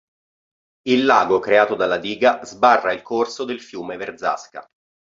[0.89, 4.67] Il lago creato dalla diga sbarra il corso del fiume Verzasca.